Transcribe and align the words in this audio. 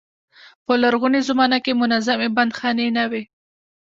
په 0.65 0.73
لرغونې 0.81 1.19
زمانه 1.29 1.57
کې 1.65 1.77
منظمې 1.81 2.27
بندیخانې 2.35 2.87
نه 2.97 3.05
وې. 3.11 3.23